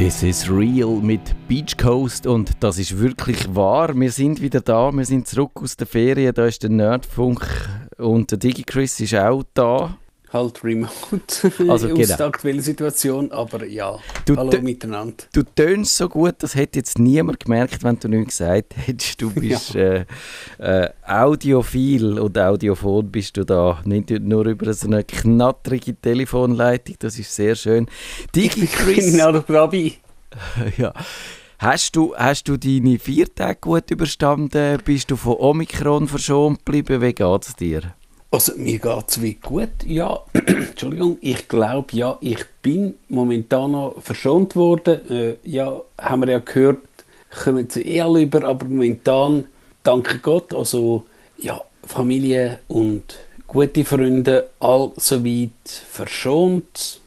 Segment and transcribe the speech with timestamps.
[0.00, 3.94] This is real mit Beach Coast und das ist wirklich wahr.
[3.94, 6.32] Wir sind wieder da, wir sind zurück aus der Ferien.
[6.32, 7.46] Da ist der Nerdfunk
[7.98, 9.98] und der DigiChris ist auch da
[10.32, 12.00] halt remote also, genau.
[12.00, 15.24] aus der aktuellen Situation, aber ja, du hallo miteinander.
[15.32, 19.20] Du tönst so gut, das hätte jetzt niemand gemerkt, wenn du nichts gesagt hättest.
[19.20, 19.80] Du bist ja.
[19.80, 20.04] äh,
[20.58, 27.18] äh, audiophil und audiophon bist du da, nicht nur über so eine knattrige Telefonleitung, das
[27.18, 27.86] ist sehr schön.
[28.34, 29.12] Digi Chris...
[29.12, 29.98] Genau, Trabi.
[30.76, 30.92] ja.
[31.58, 34.78] Hast du, hast du deine vier Tage gut überstanden?
[34.82, 37.02] Bist du von Omikron verschont geblieben?
[37.02, 37.94] Wie geht es dir?
[38.32, 40.20] Also mir geht es wie gut, ja.
[40.32, 45.00] Entschuldigung, ich glaube ja, ich bin momentan noch verschont worden.
[45.10, 46.78] Äh, ja, haben wir ja gehört,
[47.42, 49.46] kommen sie eh alle über, aber momentan,
[49.82, 51.04] danke Gott, also
[51.38, 57.00] ja, Familie und gute Freunde, all soweit verschont.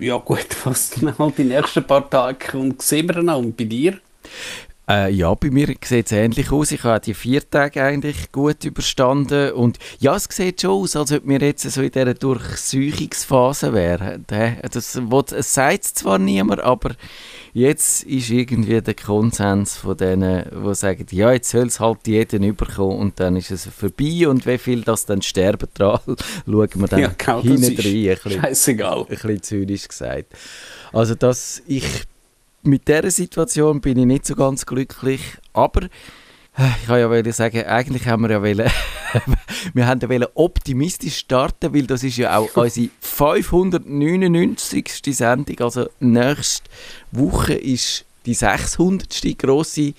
[0.00, 3.38] Ja gut, was dann halt die nächsten paar Tage kommt, sehen wir dann auch.
[3.38, 3.98] Und bei dir?
[4.86, 6.70] Äh, ja, bei mir sieht es ähnlich aus.
[6.70, 9.52] Ich habe die vier Tage eigentlich gut überstanden.
[9.52, 14.24] Und ja, es sieht schon aus, als ob wir jetzt so in dieser Durchsäuchungsphase wären.
[14.26, 15.00] Das,
[15.32, 16.90] es sagt zwar niemand, aber
[17.54, 22.42] jetzt ist irgendwie der Konsens von denen, die sagen, ja, jetzt soll es halt jeden
[22.42, 24.28] überkommen und dann ist es vorbei.
[24.28, 26.00] Und wie viel das dann sterben dran,
[26.44, 28.42] schauen wir dann ja, genau, hinten rein.
[28.42, 29.00] Scheißegal.
[29.00, 30.34] Ein bisschen zynisch gesagt.
[30.92, 31.84] Also, dass ich
[32.64, 35.20] mit dieser Situation bin ich nicht so ganz glücklich,
[35.52, 35.84] aber
[36.56, 38.70] äh, ich kann ja sagen, eigentlich haben wir ja wollen,
[39.74, 45.02] wir haben ja optimistisch starten, weil das ist ja auch unsere 599.
[45.10, 46.68] Sendung, also nächste
[47.12, 49.38] Woche ist die 600.
[49.38, 49.94] grosse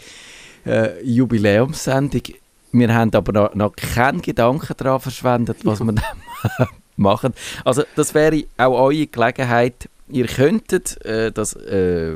[0.66, 2.24] äh, Jubiläumssendung.
[2.72, 6.04] Wir haben aber noch, noch keinen Gedanken daran verschwendet, was wir dann
[6.98, 7.34] machen.
[7.64, 12.14] Also das wäre auch eure Gelegenheit, Ihr könntet äh, das äh,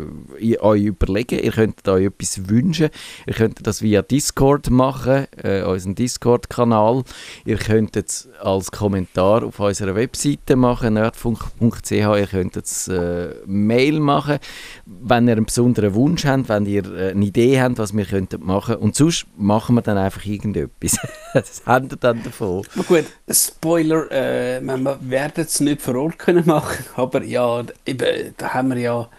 [0.60, 2.90] euch überlegen, ihr könntet euch etwas wünschen.
[3.26, 7.04] Ihr könntet das via Discord machen, äh, unseren Discord-Kanal.
[7.46, 11.92] Ihr könntet es als Kommentar auf unserer Webseite machen, nerdfunk.ch.
[11.92, 14.38] Ihr könntet es äh, Mail machen,
[14.86, 18.46] wenn ihr einen besonderen Wunsch habt, wenn ihr äh, eine Idee habt, was wir könnten
[18.46, 18.76] machen.
[18.76, 20.98] Und sonst machen wir dann einfach irgendetwas.
[21.34, 22.62] das habt ihr dann davon.
[22.88, 28.54] gut, Spoiler, äh, wir werden es nicht vor Ort können machen, aber ja, eben, da
[28.54, 29.10] haben wir ja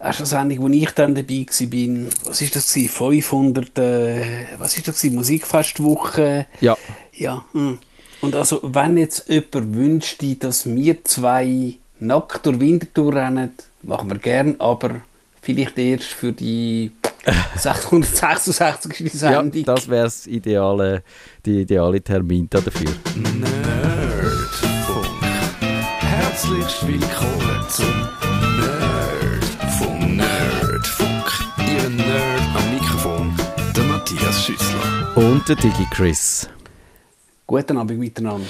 [0.00, 4.22] erst eine Sendung, wo ich dann dabei war, was ist das 500, äh,
[4.58, 6.46] was ist das Musikfestwoche?
[6.60, 6.76] Ja.
[7.12, 7.44] Ja.
[7.52, 7.78] Hm.
[8.20, 13.50] Und also, wenn jetzt jemand wünscht, dass wir zwei nackt durch Winterthur rennen,
[13.82, 15.02] machen wir gern, aber
[15.40, 16.92] vielleicht erst für die
[17.56, 19.12] 666.
[19.12, 19.52] Sendung.
[19.52, 21.02] Ja, das wäre ideale,
[21.44, 22.92] die ideale Termin dafür.
[23.16, 24.69] Nerdfunk.
[26.40, 28.08] Herzlich willkommen zum
[28.56, 29.44] Nerd
[29.78, 31.26] vom Nerdfunk.
[31.58, 33.36] Ihr Nerd am Mikrofon,
[33.76, 35.16] der Matthias Schüssler.
[35.16, 36.48] Und der Digi Chris.
[37.46, 38.46] Guten Abend miteinander.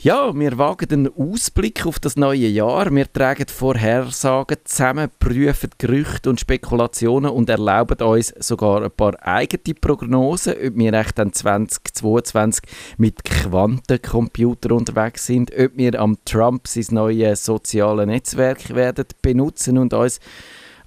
[0.00, 2.94] Ja, wir wagen einen Ausblick auf das neue Jahr.
[2.94, 9.74] Wir tragen Vorhersagen zusammen, prüfen Gerüchte und Spekulationen und erlauben uns sogar ein paar eigene
[9.74, 12.62] Prognosen, ob wir echt dann 2022
[12.96, 19.94] mit Quantencomputer unterwegs sind, ob wir am Trump sein neues soziale Netzwerk werden benutzen und
[19.94, 20.20] uns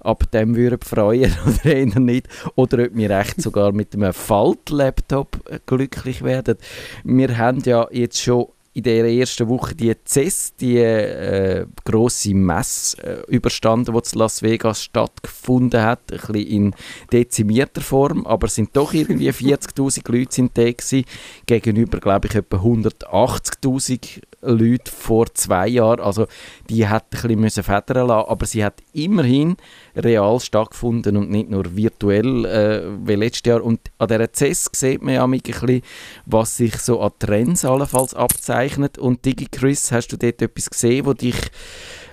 [0.00, 2.28] ab dem würden freuen oder eher nicht.
[2.54, 6.56] Oder ob wir echt sogar mit einem Faltlaptop glücklich werden.
[7.04, 13.02] Wir haben ja jetzt schon in der ersten Woche die CES, die äh, grosse Messe
[13.02, 16.74] äh, überstanden, die in Las Vegas stattgefunden hat, ein bisschen in
[17.12, 21.04] dezimierter Form, aber es sind doch irgendwie 40'000 Leute sind da gewesen,
[21.46, 26.00] gegenüber, glaube ich, etwa 180'000 Leute vor zwei Jahren.
[26.00, 26.26] Also
[26.68, 29.56] die hat ein bisschen müssen federn lassen, aber sie hat immerhin
[29.96, 33.62] real stattgefunden und nicht nur virtuell äh, wie letztes Jahr.
[33.62, 35.82] Und an dieser CES sieht man ja ein bisschen,
[36.26, 38.98] was sich so an Trends allenfalls abzeichnet.
[38.98, 41.36] Und Digi Chris, hast du dort etwas gesehen, was dich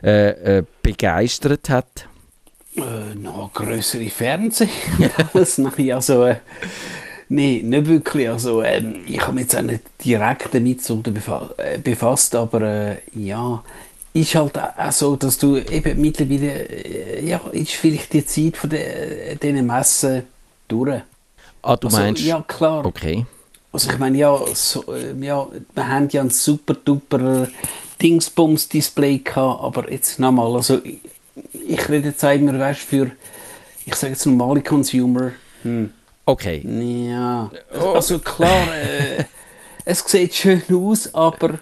[0.03, 2.07] äh, äh, begeistert hat?
[2.75, 4.69] Äh, noch größere Fernsehen.
[5.57, 6.35] Nein, also äh,
[7.29, 8.29] nee, nicht wirklich.
[8.29, 11.01] Also ähm, ich habe mich jetzt auch nicht direkt damit so
[11.57, 13.63] äh, befasst, aber äh, ja,
[14.13, 18.69] ist halt auch so, dass du eben mittlerweile, äh, ja, ist vielleicht die Zeit von
[18.69, 20.23] de, diesen Messen
[20.67, 21.01] durch.
[21.61, 22.23] Ah, du also, meinst?
[22.23, 22.85] Ja, klar.
[22.85, 23.25] Okay.
[23.71, 27.47] Also ich meine, ja, so, äh, ja, wir haben ja ein super duper
[28.01, 30.99] Dingsbums-Display gehabt, aber jetzt nochmal, also ich,
[31.67, 33.11] ich rede jetzt immer, weißt für,
[33.85, 35.91] ich sage jetzt normale Consumer, hm.
[36.29, 36.61] Okay.
[37.09, 39.23] Ja, also klar, äh,
[39.83, 41.57] es sieht schön aus, aber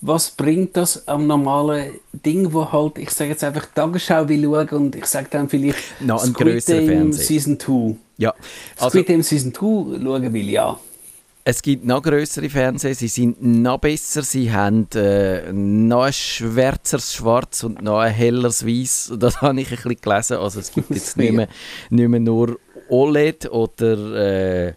[0.00, 4.68] was bringt das am normalen Ding, wo halt, ich sage jetzt einfach Tagesschau will schauen
[4.70, 7.26] und ich sage dann vielleicht Noch ein Squid Game Fernseher.
[7.26, 7.96] Season 2.
[8.16, 8.34] Ja,
[8.76, 9.60] also Squid Game Season 2
[10.02, 10.80] schauen will, ja.
[11.44, 17.12] es gibt noch größere Fernseher, sie sind noch besser, sie haben äh, noch ein schwärzeres
[17.12, 19.12] Schwarz und noch ein helleres Weiß.
[19.18, 20.36] Das habe ich ein bisschen gelesen.
[20.38, 21.48] Also es gibt jetzt nicht mehr,
[21.90, 24.74] nicht mehr nur OLED oder äh,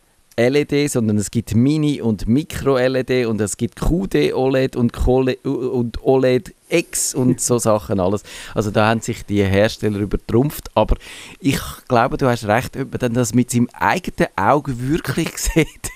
[0.47, 6.56] LED, sondern es gibt Mini- und Micro-LED und es gibt QD-OLED und, Kole- und OLED
[6.69, 8.23] X und so Sachen alles.
[8.53, 10.95] Also da haben sich die Hersteller übertrumpft, aber
[11.39, 15.91] ich glaube, du hast recht, ob man dann das mit seinem eigenen Auge wirklich sieht.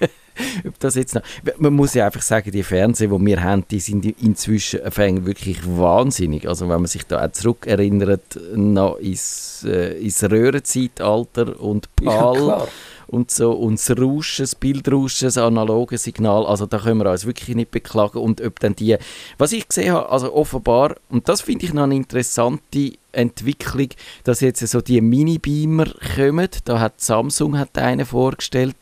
[0.68, 1.22] Ob das jetzt noch,
[1.58, 5.60] man muss ja einfach sagen, die Fernseher, die wir haben, die sind inzwischen fängt wirklich
[5.66, 6.48] wahnsinnig.
[6.48, 12.34] Also wenn man sich da auch zurückerinnert noch ins, äh, ins Röhrenzeitalter und Ja, PAL
[12.36, 12.68] klar.
[13.08, 17.26] und so und das Rauschen, das Bildrauschen, das analoge Signal, also da können wir uns
[17.26, 18.98] wirklich nicht beklagen und ob dann die,
[19.38, 23.90] was ich gesehen habe, also offenbar, und das finde ich noch eine interessante Entwicklung,
[24.24, 25.86] dass jetzt so die Mini-Beamer
[26.16, 28.76] kommen, da hat Samsung hat einen vorgestellt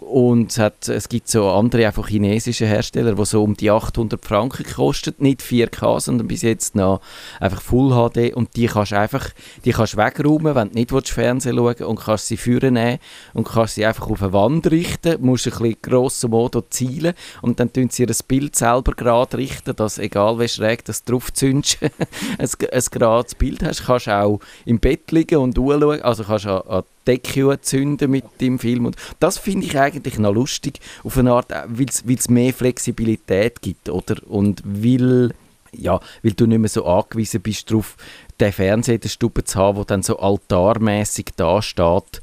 [0.00, 4.24] und es, hat, es gibt so andere einfach chinesische Hersteller, die so um die 800
[4.24, 7.00] Franken kosten, nicht 4K, sondern bis jetzt noch
[7.40, 9.30] einfach Full HD und die kannst du einfach,
[9.64, 12.98] die kannst du wegräumen, wenn du nicht willst, Fernsehen schauen und kannst sie führen nehmen
[13.34, 17.14] und kannst sie einfach auf eine Wand richten, musst ein bisschen grosso modo zielen.
[17.42, 21.04] Und dann tun sie ihr das Bild selber gerade richten, dass egal wie schräg das
[21.04, 21.90] drauf zündest, ein,
[22.38, 26.82] ein gerades Bild hast, kannst auch im Bett liegen und anschauen, also kannst an, an
[27.06, 31.50] Decke zünden mit dem Film und das finde ich eigentlich noch lustig, auf eine Art,
[31.50, 34.16] weil es mehr Flexibilität gibt, oder?
[34.26, 35.32] Und weil
[35.72, 37.96] ja, weil du nicht mehr so angewiesen bist darauf,
[38.40, 42.22] den Fernseher in der Stube zu haben, der dann so altarmäßig da steht,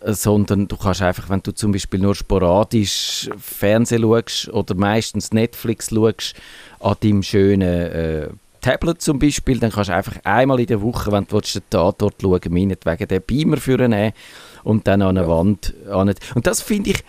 [0.00, 5.32] äh, sondern du kannst einfach, wenn du zum Beispiel nur sporadisch Fernsehen schaust oder meistens
[5.32, 6.34] Netflix schaust,
[6.80, 8.28] an deinem schönen äh,
[8.62, 11.62] Tablet zum Beispiel, dann kannst du einfach einmal in der Woche, wenn du willst, den
[11.68, 14.12] Tatort schauen meinetwegen den Beamer führen
[14.64, 16.14] und dann an eine Wand an.
[16.34, 17.04] Und das finde ich,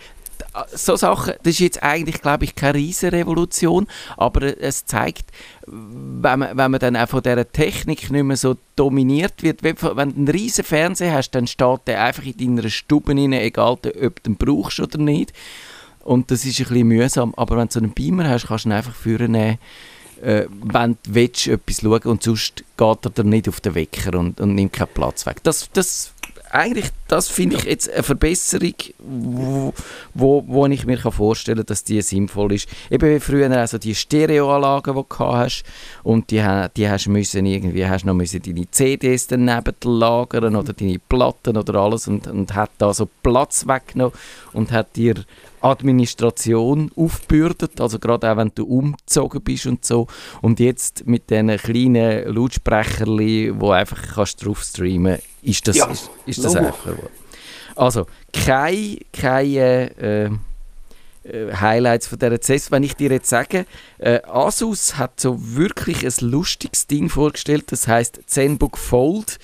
[0.72, 3.86] so Sachen, das ist jetzt eigentlich, glaube ich, keine riesen Revolution,
[4.16, 5.30] aber es zeigt,
[5.66, 9.76] wenn man, wenn man dann auch von dieser Technik nicht mehr so dominiert wird, wenn,
[9.80, 13.72] wenn du einen riesen Fernseher hast, dann steht der einfach in deiner Stube rein, egal
[13.72, 15.32] ob du den brauchst oder nicht.
[16.04, 18.68] Und das ist ein bisschen mühsam, aber wenn du so einen Beamer hast, kannst du
[18.68, 19.58] ihn einfach führen,
[20.22, 24.18] äh, wenn du willst, etwas schauen und sonst geht er dir nicht auf den Wecker
[24.18, 25.42] und, und nimmt keinen Platz weg.
[25.42, 26.12] Das, das
[26.50, 29.72] eigentlich, das finde ich jetzt eine Verbesserung, wo,
[30.14, 32.68] wo, wo ich mir kann vorstellen kann, dass die sinnvoll ist.
[32.90, 35.62] Eben wie früher also die Stereoanlagen, die du gehabt hast
[36.02, 36.44] und die,
[36.76, 41.76] die hast müssen irgendwie, hast noch müssen deine CDs daneben lagern oder deine Platten oder
[41.76, 44.12] alles und, und hat da so Platz weggenommen
[44.52, 45.14] und hat dir
[45.64, 50.06] Administration aufgebürdet, also gerade auch wenn du umgezogen bist und so.
[50.42, 56.10] Und jetzt mit diesen kleinen Lautsprecherli, wo einfach kannst drauf streamen, ist das, Ja, ist,
[56.26, 57.03] ist das einfacher.
[57.76, 60.24] Also, keine, keine äh,
[61.28, 62.70] äh, Highlights von dieser CES.
[62.70, 63.66] Wenn ich dir jetzt sage,
[63.98, 69.38] äh, Asus hat so wirklich ein lustiges Ding vorgestellt, das heißt ZenBook Fold.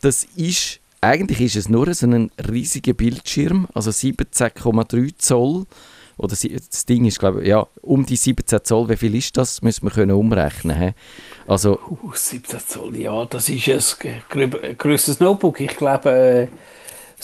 [0.00, 5.66] Das ist, eigentlich ist es nur so ein riesiger Bildschirm, also 17,3 Zoll.
[6.16, 8.88] Oder das Ding ist, glaube ich, ja, um die 17 Zoll.
[8.88, 9.62] Wie viel ist das?
[9.62, 10.78] Müssen wir können umrechnen.
[10.78, 10.90] He?
[11.48, 15.58] Also, Uh, 17 Zoll, ja, das ist ein grö- grösseres Notebook.
[15.60, 16.48] Ich glaube, äh,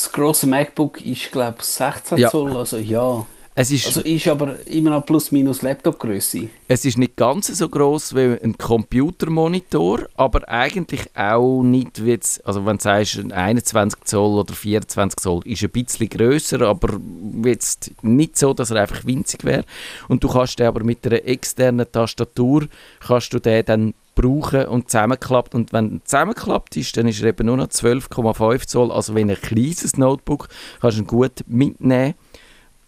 [0.01, 2.31] das grosse MacBook ist, glaube ich, 16 Ja.
[2.31, 3.27] Zoll, also ja.
[3.55, 6.49] es ist, Also ist aber immer noch plus minus Laptop-Größe.
[6.69, 12.47] Es ist nicht ganz so groß wie ein Computermonitor, aber eigentlich auch nicht wie jetzt,
[12.47, 16.99] also wenn du sagst, ein 21 Zoll oder 24 Zoll ist ein bisschen grösser, aber
[17.45, 19.65] jetzt nicht so, dass er einfach winzig wäre.
[20.09, 22.69] Und du kannst den aber mit einer externen Tastatur
[23.01, 25.55] kannst du den dann brauchen und zusammenklappt.
[25.55, 29.31] Und wenn er zusammenklappt ist, dann ist er eben nur noch 12,5 Zoll, also wenn
[29.31, 30.49] ein kleines Notebook
[30.81, 32.15] kannst du ihn gut mitnehmen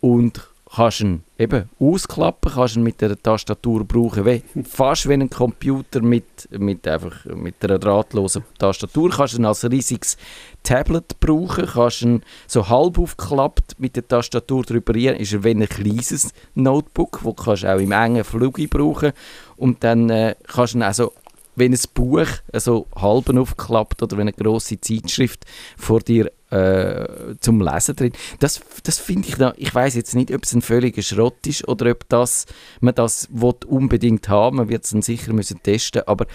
[0.00, 5.28] und kannst ihn eben ausklappen, kannst ihn mit der Tastatur brauchen, wie, fast wie ein
[5.28, 9.10] Computer mit, mit, einfach, mit einer drahtlosen Tastatur.
[9.10, 10.16] Kannst ihn als riesiges
[10.62, 15.50] Tablet brauchen, kannst ihn so halb aufgeklappt mit der Tastatur drüber rein, ist er wie
[15.50, 19.12] ein kleines Notebook, wo kannst auch im engen Flug brauchen
[19.56, 21.12] und dann äh, kannst du ihn also
[21.54, 25.44] wenn ein Buch so halben aufklappt oder wenn eine grosse Zeitschrift
[25.76, 28.12] vor dir äh, zum Lesen drin.
[28.40, 31.66] Das, das finde ich noch, ich weiß jetzt nicht, ob es ein völliger Schrott ist
[31.66, 32.46] oder ob das,
[32.80, 36.26] man das will unbedingt haben, man wird es dann sicher müssen testen, aber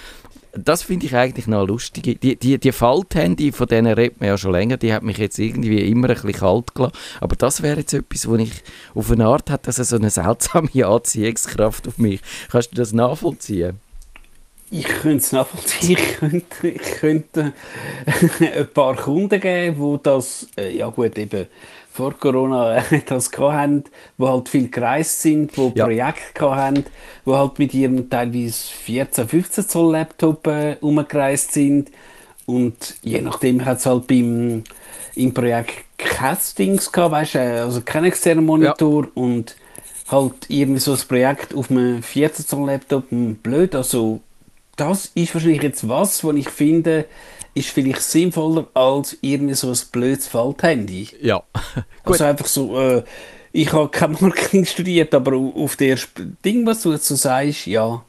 [0.53, 2.19] das finde ich eigentlich noch lustig.
[2.19, 5.37] Die, die, die Falthandy, von denen redet man ja schon länger, die hat mich jetzt
[5.37, 6.95] irgendwie immer ein bisschen kalt gelassen.
[7.21, 8.63] Aber das wäre jetzt etwas, wo ich
[8.95, 12.21] auf eine Art hat, das so eine seltsame Anziehungskraft auf mich.
[12.49, 13.79] Kannst du das nachvollziehen?
[14.69, 15.97] Ich könnte es nachvollziehen.
[15.97, 17.53] Ich könnte, ich könnte
[18.39, 21.47] ein paar Kunden geben, die das, äh, ja gut, eben
[21.97, 23.85] vor Corona das hatten,
[24.17, 25.85] die halt viel gereist sind, die ja.
[25.85, 26.85] Projekte hatten,
[27.25, 31.91] die halt mit ihrem teilweise 14, 15 Zoll Laptop äh, umgereist sind.
[32.45, 34.63] Und je nachdem hat es halt beim,
[35.15, 39.11] im Projekt Castings gehabt, weißt du, also kein externer Monitor ja.
[39.15, 39.55] und
[40.09, 43.73] halt irgendwie so ein Projekt auf einem 14 Zoll Laptop hm, blöd.
[43.73, 44.21] Also
[44.77, 47.05] das ist wahrscheinlich jetzt was, was ich finde,
[47.53, 51.09] ist vielleicht sinnvoller als irgendwie so ein blödes Falthandy.
[51.21, 51.43] Ja.
[52.03, 53.03] also einfach so, äh,
[53.51, 55.97] ich habe kein Marketing studiert, aber auf der
[56.45, 58.03] Ding, was du dazu sagst, ja.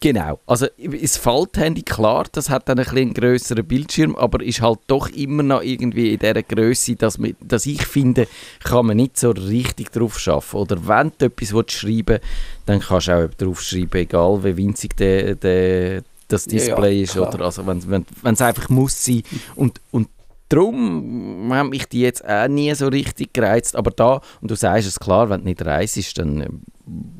[0.00, 4.80] Genau, also das Falthandy, klar, das hat dann ein bisschen grösseren Bildschirm, aber ist halt
[4.86, 8.26] doch immer noch irgendwie in dieser Größe, dass, dass ich finde,
[8.64, 10.56] kann man nicht so richtig drauf schaffen.
[10.56, 12.24] Oder wenn du etwas schreiben willst,
[12.66, 17.16] dann kannst du auch drauf schreiben, egal wie winzig der, der, das Display ja, ist.
[17.16, 19.22] Oder also wenn es einfach muss sein.
[19.56, 20.08] Und, und
[20.50, 23.76] darum haben mich die jetzt auch nie so richtig gereizt.
[23.76, 26.40] Aber da, und du sagst es klar, wenn du nicht reist, dann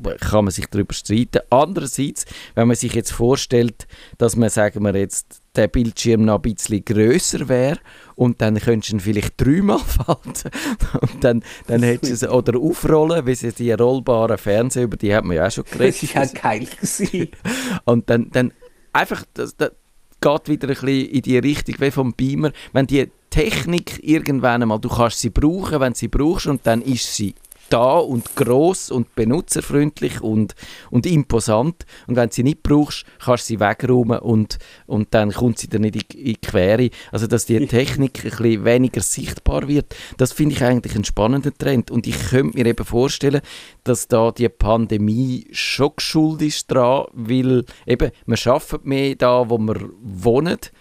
[0.03, 1.39] äh, kann man sich darüber streiten.
[1.49, 6.53] Andererseits, wenn man sich jetzt vorstellt, dass man, sagen wir jetzt, der Bildschirm noch ein
[6.53, 7.79] bisschen grösser wäre
[8.15, 10.51] und dann könntest du ihn vielleicht dreimal falten
[10.99, 15.15] und dann, dann hättest du es, oder aufrollen, wie sie die rollbaren Fernseher, über die
[15.15, 16.03] hat man ja auch schon geredet.
[16.03, 17.29] Das war ja geil.
[17.85, 18.53] und dann, dann
[18.93, 19.71] einfach, das, das
[20.19, 24.79] geht wieder ein bisschen in die Richtung wie vom Beamer, wenn die Technik irgendwann einmal,
[24.79, 27.33] du kannst sie brauchen, wenn sie brauchst und dann ist sie
[27.71, 30.55] da und groß und benutzerfreundlich und,
[30.89, 31.85] und imposant.
[32.07, 35.69] Und wenn du sie nicht brauchst, kannst du sie wegräumen und, und dann kommt sie
[35.69, 36.89] dir nicht in, in die Quere.
[37.11, 41.57] Also, dass die Technik ein bisschen weniger sichtbar wird, das finde ich eigentlich einen spannenden
[41.57, 41.91] Trend.
[41.91, 43.41] Und ich könnte mir eben vorstellen,
[43.83, 49.57] dass da die Pandemie schon geschuldet ist daran, weil eben, man arbeitet mehr da, wo
[49.57, 50.71] man wohnt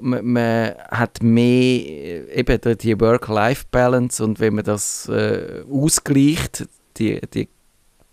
[0.00, 7.20] man, man hat mehr äh, eben die Work-Life-Balance und wenn man das äh, ausgleicht, die,
[7.32, 7.48] die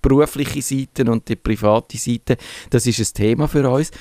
[0.01, 2.37] berufliche Seite und die private Seite,
[2.69, 3.91] das ist ein Thema für uns.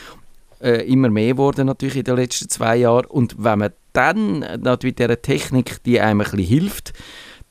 [0.60, 4.96] Äh, immer mehr geworden natürlich in den letzten zwei Jahren und wenn man dann natürlich
[4.96, 6.92] dieser Technik, die einem ein bisschen hilft,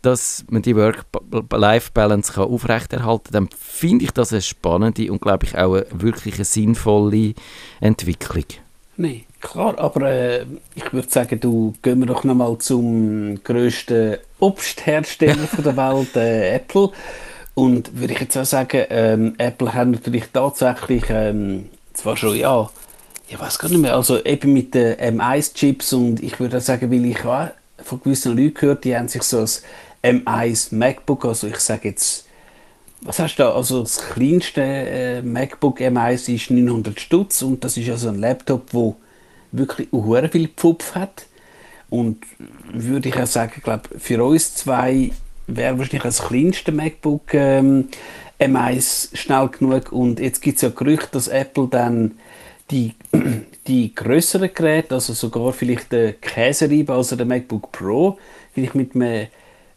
[0.01, 5.57] dass man die Work-Life-Balance aufrechterhalten kann, dann finde ich das eine spannende und glaube ich
[5.57, 7.33] auch eine wirklich sinnvolle
[7.79, 8.45] Entwicklung.
[8.97, 10.45] Nein, klar, aber äh,
[10.75, 16.91] ich würde sagen, du gehen wir doch nochmal zum grössten Obsthersteller der Welt, äh, Apple.
[17.53, 22.69] Und würde ich jetzt auch sagen, ähm, Apple hat natürlich tatsächlich, ähm, zwar schon, ja,
[23.27, 26.89] ich weiß gar nicht mehr, also eben mit den M1-Chips und ich würde auch sagen,
[26.91, 27.49] weil ich auch
[27.83, 29.45] von gewissen Leuten gehört, die haben sich so
[30.01, 32.25] ein M1 MacBook, also ich sage jetzt
[33.03, 33.53] was hast du da?
[33.53, 38.73] Also das kleinste äh, MacBook M1 ist 900 Stutz und das ist also ein Laptop,
[38.73, 38.95] wo
[39.51, 41.25] wirklich sehr viel Pfupf hat.
[41.89, 42.23] Und
[42.71, 45.11] würde ich auch sagen, glaube für uns zwei
[45.47, 47.89] wäre wahrscheinlich das kleinste MacBook ähm,
[48.39, 49.91] M1 schnell genug.
[49.91, 52.13] Und jetzt gibt es ja Gerüchte, dass Apple dann
[52.71, 52.93] die,
[53.67, 58.17] die größeren Geräte, also sogar vielleicht der Käsereibe, also der MacBook Pro,
[58.53, 59.27] vielleicht mit einem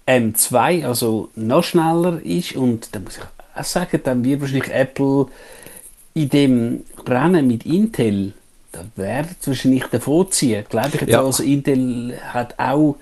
[0.06, 3.22] M2 also noch schneller ist und dann muss ich
[3.54, 5.26] auch sagen, dann wird wahrscheinlich Apple
[6.14, 8.34] in dem Rennen mit Intel,
[8.74, 10.64] da wird es wahrscheinlich davon ziehen.
[10.68, 11.22] Glaube ich jetzt ja.
[11.22, 12.96] also Intel hat auch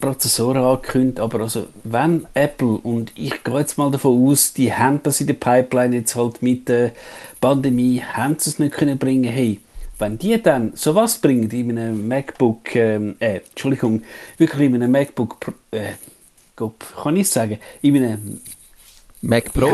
[0.00, 5.02] Prozessoren angekündigt, aber also wenn Apple, und ich gehe jetzt mal davon aus, die haben
[5.02, 6.92] das in der Pipeline jetzt halt mit der
[7.40, 9.60] Pandemie, haben sie es nicht können bringen, hey,
[9.98, 14.02] wenn die dann sowas bringen in einem MacBook, ähm, äh, Entschuldigung,
[14.38, 15.92] wirklich in einem MacBook, äh,
[16.56, 18.40] kann ich sagen, in einem
[19.20, 19.66] Mac Pro.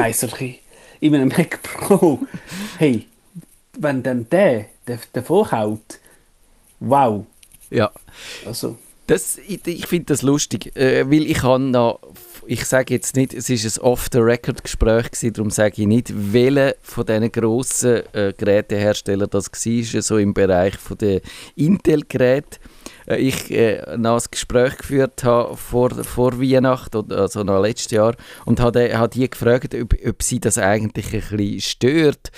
[1.01, 2.19] in einem Mac Pro.
[2.79, 3.07] hey,
[3.79, 5.99] wenn dann der, der davon haut,
[6.81, 7.25] wow.
[7.71, 7.91] Ja.
[8.45, 8.79] Also.
[9.07, 12.01] Das, ich, ich finde das lustig, äh, weil ich habe noch,
[12.45, 17.07] ich sage jetzt nicht, es ist ein Off-the-Record-Gespräch gewesen, darum sage ich nicht, welcher von
[17.07, 21.21] diesen grossen äh, Geräteherstellern das war, so im Bereich der
[21.55, 22.59] Intel-Geräte
[23.07, 28.15] äh, ich äh, noch ein Gespräch geführt habe vor, vor Weihnachten, also noch letztes Jahr,
[28.45, 32.31] und habe, habe die gefragt, ob, ob sie das eigentlich ein bisschen stört,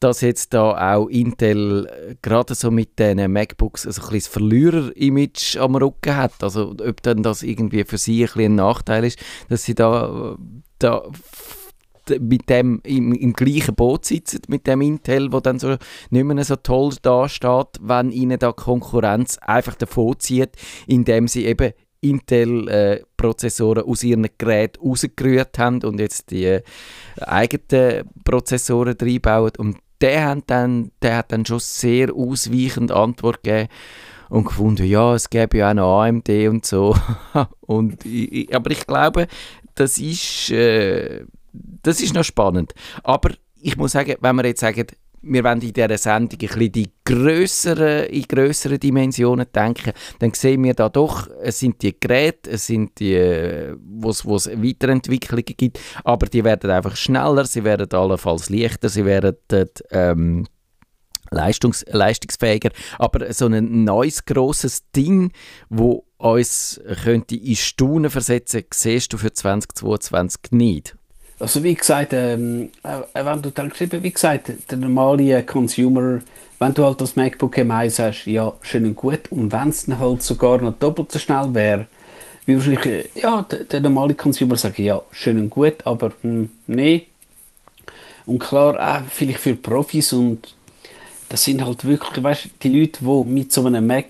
[0.00, 5.56] dass jetzt da auch Intel äh, gerade so mit diesen MacBooks also ein bisschen Verlierer-Image
[5.58, 6.42] am Rücken hat.
[6.42, 9.18] Also ob dann das irgendwie für sie ein, ein Nachteil ist,
[9.48, 10.36] dass sie da,
[10.78, 11.02] da
[12.20, 15.76] mit dem im, im, gleichen Boot sitzen, mit dem Intel, wo dann so
[16.10, 20.50] nicht mehr so toll dasteht, wenn ihnen da Konkurrenz einfach davon zieht,
[20.86, 26.62] indem sie eben Intel-Prozessoren äh, aus ihren Geräten rausgerührt haben und jetzt die äh,
[27.20, 29.52] eigenen Prozessoren reinbauen.
[29.58, 33.68] Und der hat dann, der hat dann schon sehr ausweichend Antwort gegeben
[34.28, 36.96] und gefunden, ja, es gäbe ja auch noch AMD und so.
[37.60, 39.26] und ich, aber ich glaube,
[39.74, 41.24] das ist, äh,
[41.82, 42.72] das ist noch spannend.
[43.02, 44.86] Aber ich muss sagen, wenn wir jetzt sagen,
[45.28, 50.62] wir wollen in dieser Sendung ein bisschen die grösseren, in grösseren Dimensionen denken, dann sehen
[50.64, 56.26] wir da doch, es sind die Geräte, es sind die, wo es Weiterentwicklungen gibt, aber
[56.26, 59.36] die werden einfach schneller, sie werden allenfalls leichter, sie werden
[59.90, 60.46] ähm,
[61.30, 65.32] leistungs leistungsfähiger, aber so ein neues, grosses Ding,
[65.68, 70.95] wo uns könnte in Stunden versetzen, siehst du für 2022 nicht?
[71.38, 76.20] Also wie gesagt, ähm, äh, wenn du dann geschrieben, wie gesagt, der normale Consumer,
[76.58, 79.30] wenn du halt das MacBook M1 hast, ja, schön und gut.
[79.30, 81.86] Und wenn es dann halt sogar noch doppelt so schnell wäre,
[82.46, 86.48] wie wahrscheinlich, äh, ja, der, der, normale Consumer sagt, ja, schön und gut, aber hm,
[86.66, 87.06] nee.
[88.24, 90.54] Und klar, auch vielleicht für Profis und
[91.28, 94.06] das sind halt wirklich, weißt, die Leute, die mit so einem Mac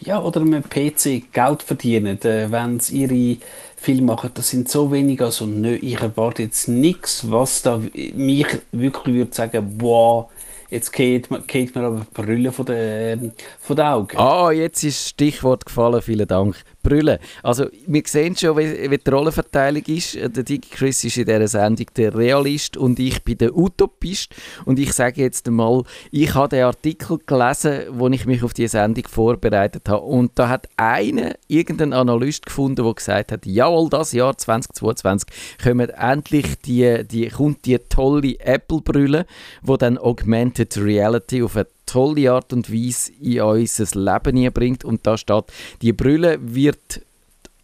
[0.00, 3.38] ja, oder einem PC Geld verdienen, äh, wenn sie ihre
[3.80, 7.80] Filme machen, das sind so wenig, also nö, ich erwarte jetzt nichts, was da
[8.14, 10.28] mich wirklich würde sagen, wow,
[10.70, 14.18] Jetzt geht, geht mir aber Brille von den, von den Augen.
[14.18, 16.56] Ah, jetzt ist Stichwort gefallen, vielen Dank.
[16.88, 17.18] Brille.
[17.42, 20.14] Also, wir sehen schon, wie, wie die Rollenverteilung ist.
[20.14, 24.34] Der Digi Chris ist in dieser Sendung der Realist und ich bin der Utopist.
[24.64, 28.72] Und ich sage jetzt einmal, ich habe den Artikel gelesen, wo ich mich auf diese
[28.72, 30.02] Sendung vorbereitet habe.
[30.02, 35.28] Und da hat einer, irgendein Analyst gefunden, der gesagt hat, jawohl, das Jahr 2022
[35.62, 39.26] kommt endlich die, die, kommt die tolle Apple-Brille,
[39.62, 44.84] wo dann Augmented Reality auf eine tolle Art und Weise in unser Leben bringt.
[44.84, 45.44] Und da steht,
[45.82, 47.02] die Brille wird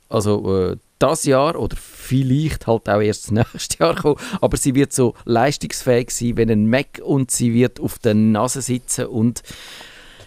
[0.08, 4.92] also äh, das Jahr oder vielleicht halt auch erst nächstes Jahr kommen, aber sie wird
[4.92, 9.42] so leistungsfähig sein wie ein Mac und sie wird auf der Nase sitzen und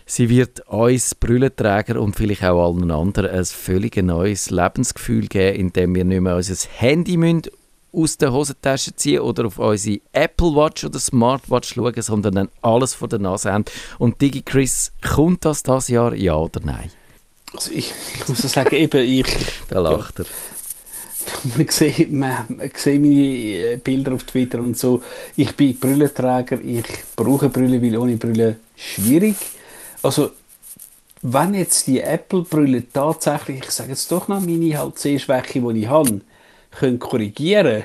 [0.05, 5.95] sie wird uns Brüllenträger und vielleicht auch allen anderen ein völlig neues Lebensgefühl geben, indem
[5.95, 7.43] wir nicht mehr unser Handy müssen
[7.97, 12.93] aus der Hosentasche ziehen oder auf unsere Apple Watch oder Smartwatch schauen, sondern dann alles
[12.93, 13.65] vor der Nase haben.
[13.97, 16.91] Und Digi Chris, kommt das das Jahr, ja oder nein?
[17.53, 19.25] Also ich, ich muss sagen, eben ich...
[19.69, 20.25] da lacht er.
[21.57, 25.01] Man sieht, man, man sieht meine äh, Bilder auf Twitter und so.
[25.35, 29.35] Ich bin Brüllenträger, ich brauche Brille, weil ohne Brille schwierig.
[30.03, 30.31] Also
[31.21, 35.89] wenn jetzt die Apple-Brille tatsächlich, ich sage jetzt doch noch meine halt Sehschwäche, die ich
[35.89, 36.21] habe,
[36.79, 37.83] können korrigieren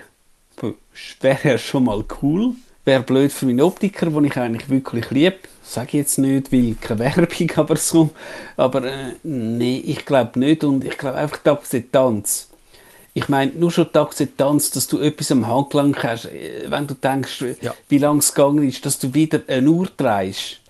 [0.56, 0.74] können,
[1.20, 2.54] wäre ja schon mal cool.
[2.84, 5.36] Wäre blöd für meinen Optiker, den ich eigentlich wirklich liebe.
[5.62, 8.10] Sage ich jetzt nicht, weil keine Werbung, aber so.
[8.56, 10.64] Aber äh, nee, ich glaube nicht.
[10.64, 12.48] Und ich glaube einfach die Akzeptanz.
[13.14, 16.94] Ich meine, nur schon die Akzeptanz, dass du etwas am Handgelenk hast, äh, wenn du
[16.94, 17.74] denkst, ja.
[17.88, 20.60] wie lange es gegangen ist, dass du wieder eine Uhr drehst.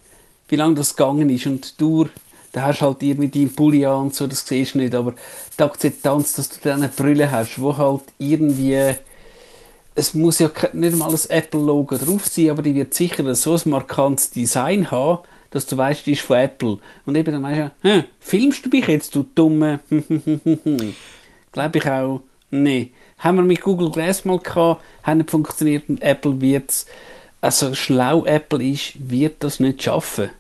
[0.48, 2.08] Wie lange das gegangen ist und du
[2.52, 5.14] da hast du halt irgendwie deinen Pulli an und so, das siehst du nicht, aber
[5.58, 8.94] die Akzeptanz, dass du eine Brille hast, wo halt irgendwie,
[9.94, 13.70] es muss ja nicht mal ein Apple-Logo drauf sein, aber die wird sicher so ein
[13.70, 16.78] markantes Design haben, dass du weißt, die ist von Apple.
[17.06, 19.80] Und eben dann weißt du, hm, filmst du mich jetzt, du dumme?
[21.52, 22.90] Glaube ich auch, nee.
[23.18, 26.86] Haben wir mit Google Glass mal gehabt, hat nicht funktioniert und Apple wird es,
[27.40, 30.30] also schlau Apple ist, wird das nicht schaffen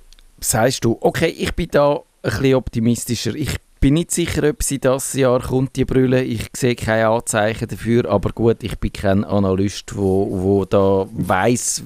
[0.42, 3.34] sagst du, okay, ich bin da ein bisschen optimistischer.
[3.34, 6.22] Ich bin nicht sicher, ob sie das Jahr kommt, die Brille.
[6.22, 11.82] Ich sehe keine Anzeichen dafür, aber gut, ich bin kein Analyst, wo, wo da weiß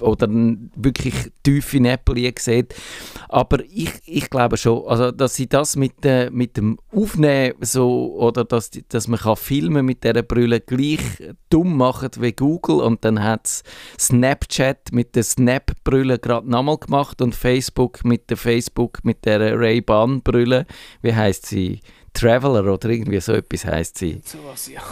[0.00, 0.28] oder
[0.76, 2.76] wirklich tief in Apple sieht.
[3.28, 8.14] Aber ich, ich glaube schon, also, dass sie das mit, äh, mit dem Aufnehmen so,
[8.14, 11.00] oder dass, dass man kann filmen mit dieser Brille gleich
[11.50, 13.64] dumm machen wie Google und dann hat
[13.98, 20.66] Snapchat mit der Snap-Brille gerade nochmal gemacht und Facebook mit der Facebook mit der Ray-Ban-Brille.
[21.02, 21.80] Wie heißt sie?
[22.12, 24.20] Traveler oder irgendwie so etwas heißt sie.
[24.24, 24.82] So was, ja.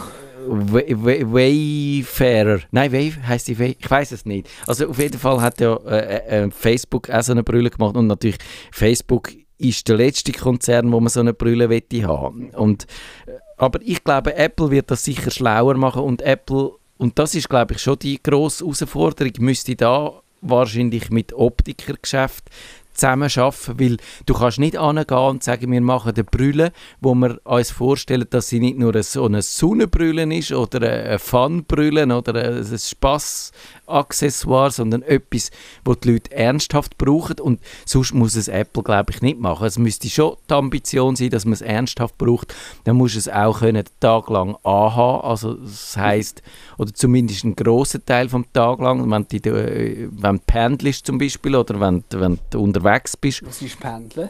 [0.45, 2.59] Wayfarer.
[2.71, 3.75] Nein, Way heißt sie.
[3.79, 4.49] Ich weiß es nicht.
[4.67, 8.07] Also auf jeden Fall hat ja äh, äh, Facebook auch so eine Brille gemacht und
[8.07, 8.37] natürlich
[8.71, 12.49] Facebook ist der letzte Konzern, wo man so eine Brille wette haben.
[12.49, 12.87] Und
[13.25, 17.49] äh, aber ich glaube, Apple wird das sicher schlauer machen und Apple und das ist
[17.49, 22.49] glaube ich schon die grosse Herausforderung, müsste da wahrscheinlich mit Optikergeschäft
[22.93, 27.39] zusammen arbeiten, weil du kannst nicht angehen und sagen, wir machen eine Brille, wo wir
[27.43, 32.77] uns vorstellen, dass sie nicht nur so eine Sonnenbrille ist oder eine Fun-Brille oder ein
[32.77, 35.51] Spaß-Accessoire, sondern etwas,
[35.83, 37.39] wo die Leute ernsthaft brauchen.
[37.39, 39.65] Und sonst muss es Apple, glaube ich, nicht machen.
[39.65, 42.53] Es müsste schon die Ambition sein, dass man es ernsthaft braucht,
[42.83, 46.41] dann muss es auch können, den Tag lang anhaben, also das heisst,
[46.77, 51.17] oder zumindest einen grossen Teil vom Tag lang, wenn du, äh, wenn du pendelst zum
[51.17, 53.45] Beispiel oder wenn, wenn du unterwegs bist.
[53.45, 54.29] Was ist Pendeln?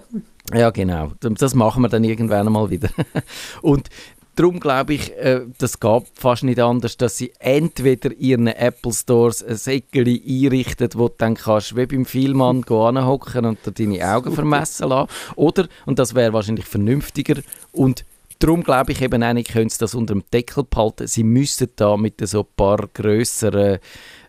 [0.54, 1.12] Ja, genau.
[1.20, 2.90] Das machen wir dann irgendwann mal wieder.
[3.62, 3.90] Und
[4.36, 9.44] darum glaube ich, äh, das geht fast nicht anders, dass sie entweder ihren Apple Stores
[9.44, 14.90] ein Säckchen einrichten, wo du dann kannst, wie beim Vielmann, hocken und deine Augen vermessen
[14.90, 15.10] lassen.
[15.36, 18.06] Oder, und das wäre wahrscheinlich vernünftiger und
[18.40, 21.08] darum glaube ich eben auch können sie das unter dem Deckel behalten.
[21.08, 23.80] Sie müssen da mit so ein paar grösseren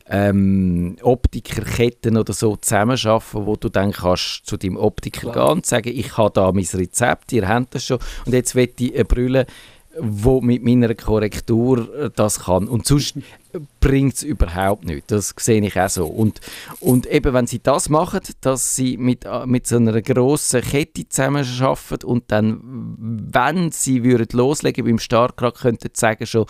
[0.09, 5.49] ähm, Optikerketten oder so zusammenarbeiten, wo du dann kannst zu deinem Optiker Klar.
[5.49, 8.71] gehen und sagen, ich habe da mein Rezept, ihr habt das schon und jetzt will
[8.79, 9.47] ich eine Brille
[10.00, 12.68] wo mit meiner Korrektur äh, das kann.
[12.68, 13.16] Und sonst
[13.80, 15.07] bringt es überhaupt nichts.
[15.09, 16.07] Das sehe ich auch so.
[16.07, 16.40] Und,
[16.80, 21.09] und eben, wenn sie das machen, dass sie mit, äh, mit so einer grossen Kette
[21.09, 22.61] zusammenarbeiten und dann,
[23.33, 26.46] wenn sie würden loslegen beim Startgrad, könnten sie sagen schon,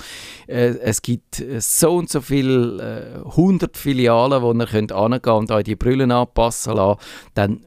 [0.47, 5.51] äh, es gibt so und so viele äh, 100 Filialen, wo ihr könnt angehen und
[5.51, 7.01] euch die Brillen anpassen lassen,
[7.35, 7.61] dann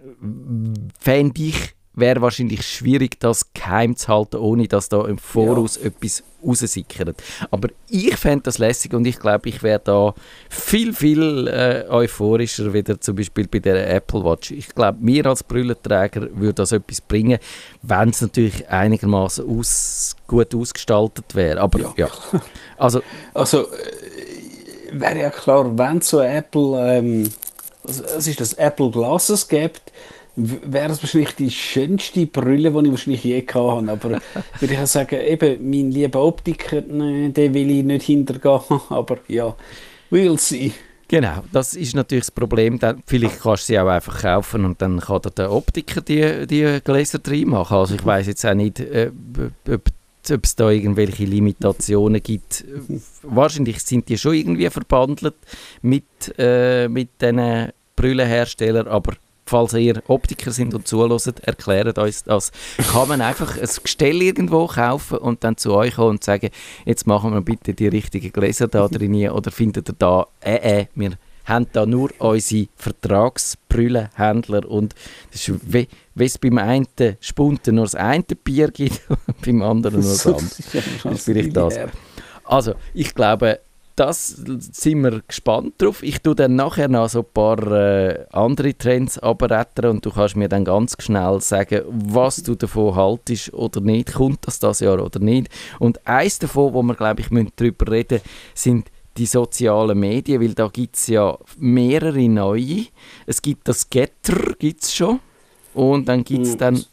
[0.99, 5.87] fände ich wäre wahrscheinlich schwierig, das geheim zu halten, ohne dass da im Voraus ja.
[5.87, 7.21] etwas raussickert.
[7.49, 10.13] Aber ich fände das lässig und ich glaube, ich wäre da
[10.49, 14.51] viel, viel äh, euphorischer wieder zum Beispiel bei der Apple Watch.
[14.51, 17.39] Ich glaube, mir als Brüllenträger würde das etwas bringen,
[17.81, 21.59] wenn es natürlich einigermaßen aus, gut ausgestaltet wäre.
[21.59, 22.09] Aber ja, ja.
[22.77, 23.01] also...
[23.33, 26.97] Also, äh, wäre ja klar, wenn es so Apple...
[26.97, 27.29] Ähm,
[27.87, 29.81] was ist das, Apple Glasses gibt,
[30.37, 33.91] wäre es wahrscheinlich die schönste Brille, die ich wahrscheinlich je habe.
[33.91, 34.09] Aber
[34.59, 38.61] würde ich sagen, eben, mein lieber Optiker, nee, den will ich nicht hintergehen.
[38.89, 39.55] Aber ja,
[40.11, 40.71] we'll see.
[41.09, 42.79] Genau, das ist natürlich das Problem.
[42.79, 46.79] Dann, vielleicht kannst du sie auch einfach kaufen und dann kann der Optiker die, die
[46.83, 47.77] Gläser drin machen.
[47.77, 49.11] Also ich weiß jetzt auch nicht, äh,
[49.69, 49.81] ob,
[50.29, 52.65] ob es da irgendwelche Limitationen gibt.
[53.23, 55.35] Wahrscheinlich sind die schon irgendwie verbandelt
[55.81, 56.03] mit,
[56.37, 59.13] äh, mit diesen Brüllenherstellern, aber
[59.47, 62.51] falls ihr Optiker sind und zuhören, erklärt uns das.
[62.91, 66.49] Kann man einfach ein Gestell irgendwo kaufen und dann zu euch kommen und sagen,
[66.85, 70.85] jetzt machen wir bitte die richtigen Gläser da drin oder findet ihr da, äh, äh,
[70.95, 74.93] wir haben da nur unsere Vertragsbrüllenhändler und
[75.31, 76.87] das ist wie, wie es beim einen
[77.21, 80.43] Spunten nur das eine Bier gibt und beim anderen nur das andere.
[80.43, 81.75] das ist vielleicht das.
[82.43, 83.59] Also, ich glaube,
[83.97, 86.03] das sind wir gespannt drauf.
[86.03, 90.35] Ich tue dann nachher noch so ein paar äh, andere Trends abretten und du kannst
[90.35, 94.13] mir dann ganz schnell sagen, was du davon haltest oder nicht.
[94.13, 95.49] Kommt das das Jahr oder nicht?
[95.79, 98.21] Und eins davon, wo wir glaube ich müssen darüber reden,
[98.53, 102.85] sind die sozialen Medien, weil da gibt es ja mehrere neue.
[103.25, 105.19] Es gibt das Getter, gibt es schon.
[105.73, 106.83] Und dann gibt es dann...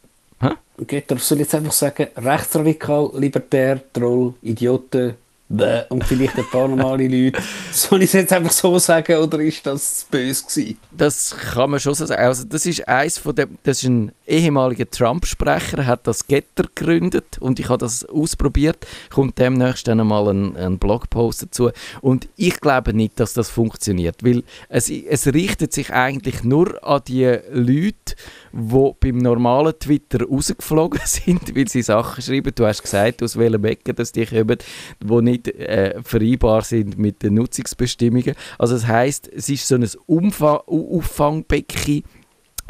[0.41, 0.49] Hä?
[0.87, 5.13] Getter, soll ich jetzt einfach sagen, rechtsradikal, libertär, Troll, Idioten,
[5.47, 7.39] und vielleicht ein paar normale Leute.
[7.71, 10.77] Soll ich es jetzt einfach so sagen oder ist das böse gewesen?
[10.91, 12.21] Das kann man schon so sagen.
[12.21, 17.37] Also das ist eins von dem, das ist ein ehemaliger Trump-Sprecher, hat das Getter gegründet
[17.39, 18.87] und ich habe das ausprobiert.
[19.11, 21.69] Kommt demnächst dann mal ein, ein Blogpost dazu
[22.01, 27.01] und ich glaube nicht, dass das funktioniert, weil es, es richtet sich eigentlich nur an
[27.07, 28.15] die Leute,
[28.55, 32.53] die beim normalen Twitter rausgeflogen sind, weil sie Sachen schreiben.
[32.55, 34.57] Du hast gesagt, aus welchem Ecke das die kommen,
[35.01, 38.35] die nicht äh, vereinbar sind mit den Nutzungsbestimmungen.
[38.57, 42.03] Also das heißt, es ist so ein Umfang Auffangbecken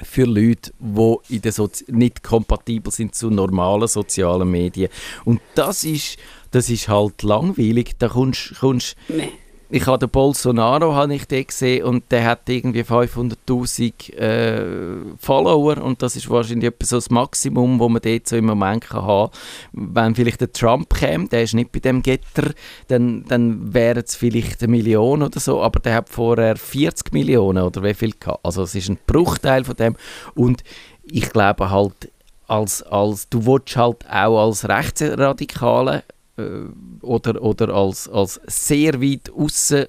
[0.01, 1.53] für Leute, die in der
[1.87, 4.89] nicht kompatibel sind zu normalen sozialen Medien.
[5.23, 6.17] Und das ist,
[6.51, 7.91] das ist halt langweilig.
[7.99, 9.31] Da kommst, kommst nee
[9.69, 16.01] ich habe den Bolsonaro habe ich gesehen und der hat irgendwie 500'000 äh, Follower und
[16.01, 19.31] das ist wahrscheinlich etwa so das Maximum, wo man dort so im Moment kann haben
[19.73, 22.51] Wenn vielleicht der Trump käme, der ist nicht bei dem Getter,
[22.87, 27.63] dann, dann wäre es vielleicht eine Million oder so, aber der hat vorher 40 Millionen
[27.63, 28.45] oder wie viel gehabt.
[28.45, 29.95] Also es ist ein Bruchteil von dem
[30.35, 30.63] und
[31.03, 32.11] ich glaube halt,
[32.47, 36.03] als, als, du willst halt auch als Rechtsradikale
[37.01, 39.85] oder, oder als, als sehr weit außen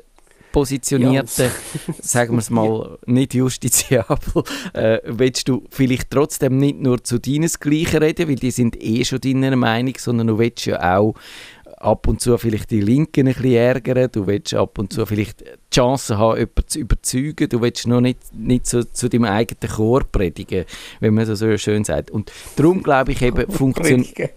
[0.56, 1.50] positionierten,
[2.00, 4.42] sagen wir es mal, nicht justiziabel,
[4.72, 9.20] äh, willst du vielleicht trotzdem nicht nur zu deinesgleichen reden, weil die sind eh schon
[9.20, 11.14] deiner Meinung, sondern du willst ja auch
[11.76, 15.42] ab und zu vielleicht die Linken ein bisschen ärgern, du willst ab und zu vielleicht
[15.42, 19.70] die Chance haben, jemanden zu überzeugen, du willst noch nicht, nicht so zu deinem eigenen
[19.70, 20.64] Chor predigen,
[21.00, 22.10] wenn man das so schön sagt.
[22.10, 24.30] Und darum glaube ich eben, funktioniert...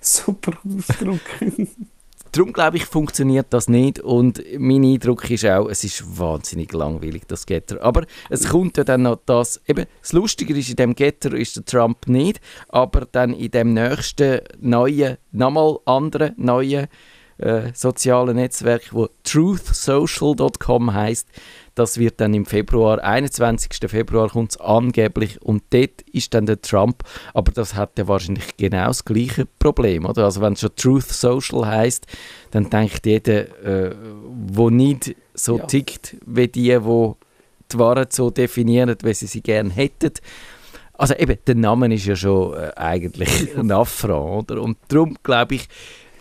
[0.00, 1.20] Super Ausdruck.
[2.32, 7.22] Darum glaube ich, funktioniert das nicht und mein Eindruck ist auch, es ist wahnsinnig langweilig,
[7.26, 7.82] das Getter.
[7.82, 11.56] Aber es kommt ja dann noch das, eben, das Lustige ist, in dem Getter ist
[11.56, 16.86] der Trump nicht, aber dann in dem nächsten neuen, nochmal anderen neuen
[17.40, 21.28] äh, sozialen Netzwerk, wo truthsocial.com heißt,
[21.74, 23.90] das wird dann im Februar, 21.
[23.90, 28.56] Februar kommt es angeblich und dort ist dann der Trump, aber das hat ja wahrscheinlich
[28.56, 30.24] genau das gleiche Problem, oder?
[30.24, 32.06] Also wenn es schon Truth Social heißt,
[32.50, 35.66] dann denkt jeder, äh, wo nicht so ja.
[35.66, 37.16] tickt wie die, wo
[37.72, 40.12] die Wahrheit so definieren, wie sie sie gerne hätten.
[40.94, 44.60] Also eben, der Name ist ja schon äh, eigentlich ein Affront, oder?
[44.60, 45.68] Und darum glaube ich,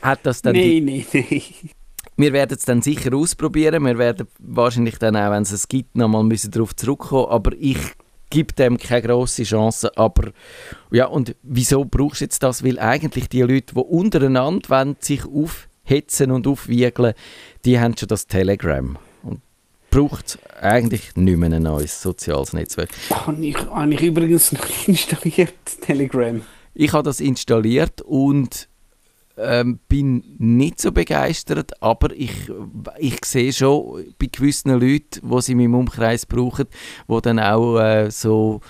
[0.02, 0.56] hat das dann...
[0.56, 1.42] Nein, nein, nein.
[2.18, 3.86] Wir werden es dann sicher ausprobieren.
[3.86, 7.28] Wir werden wahrscheinlich dann auch, wenn es es gibt, nochmal müssen darauf zurückkommen.
[7.30, 7.78] Aber ich
[8.30, 9.98] gebe dem keine grosse Chance.
[9.98, 10.32] Aber
[10.92, 12.64] ja, und wieso brauchst du jetzt das?
[12.64, 17.14] Weil eigentlich die Leute, die untereinander wollen, sich aufhetzen und aufwiegeln,
[17.66, 18.98] die haben schon das Telegram.
[19.24, 19.42] Und
[19.90, 22.90] braucht eigentlich nicht mehr ein neues soziales Netzwerk.
[23.12, 26.42] Habe ich, habe ich übrigens noch installiert, Telegram.
[26.74, 28.70] Ich habe das installiert und
[29.42, 32.32] ähm, bin nicht so begeistert, aber ich,
[32.98, 36.66] ich sehe schon bei gewissen Leuten, die sie in meinem Umkreis brauchen,
[37.08, 38.62] die dann auch äh, so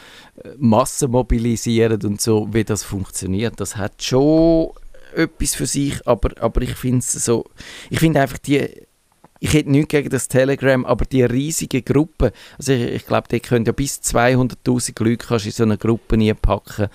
[0.43, 3.59] äh, Massen mobilisieren und so, wie das funktioniert.
[3.59, 4.69] Das hat schon
[5.15, 7.45] etwas für sich, aber, aber ich finde so,
[7.89, 8.87] ich finde einfach die
[9.41, 13.39] ich hätte nichts gegen das Telegram, aber die riesige Gruppe, also ich, ich glaube, die
[13.39, 16.89] können ja bis 200'000 Leute in so eine Gruppe nie packen,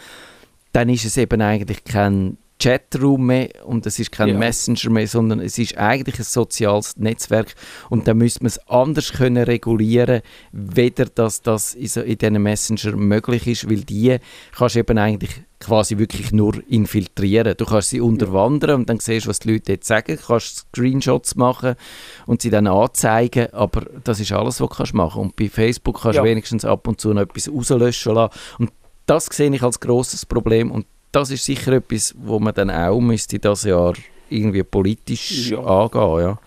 [0.73, 4.39] dann ist es eben eigentlich kein Chatroom mehr und es ist kein ja.
[4.39, 7.55] Messenger mehr, sondern es ist eigentlich ein soziales Netzwerk
[7.91, 10.23] und da müsste man es anders können regulieren,
[10.53, 14.17] weder dass das in, so, in diesen Messenger möglich ist, weil die
[14.57, 17.55] kannst du eben eigentlich quasi wirklich nur infiltrieren.
[17.57, 20.67] Du kannst sie unterwandern und dann siehst du, was die Leute jetzt sagen, du kannst
[20.71, 21.75] Screenshots machen
[22.27, 26.01] und sie dann anzeigen, aber das ist alles, was du kannst machen und bei Facebook
[26.01, 26.31] kannst du ja.
[26.31, 28.73] wenigstens ab und zu noch etwas rauslöschen lassen und
[29.07, 33.01] das sehe ich als großes Problem und das ist sicher etwas, wo man dann auch
[33.01, 33.95] müsste das Jahr
[34.29, 35.59] irgendwie politisch ja.
[35.61, 36.39] angehen, ja.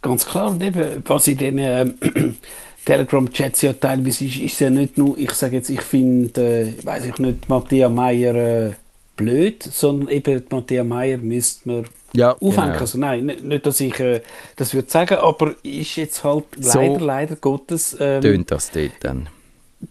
[0.00, 1.86] Ganz klar, und eben, was in den äh,
[2.84, 7.06] Telegram-Chats ja teilweise ist, ist ja nicht nur, ich sage jetzt, ich finde, äh, weiß
[7.06, 8.72] ich nicht, Matthias Meyer äh,
[9.16, 11.84] blöd, sondern eben Matthias Meyer müsste man
[12.14, 12.72] ja, aufhängen.
[12.72, 12.80] Genau.
[12.80, 14.20] Also nein, nicht, dass ich äh,
[14.56, 17.96] das würde sagen, aber ist jetzt halt so leider, leider Gottes...
[17.98, 19.28] Ähm, tönt das dort dann?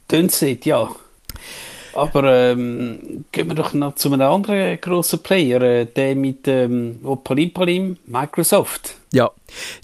[0.08, 0.90] Tönt es ja.
[1.94, 7.00] Aber ähm, gehen wir doch noch zu einem anderen grossen Player, äh, der mit ähm,
[7.24, 8.96] Palim Palim, Microsoft.
[9.14, 9.30] Ja.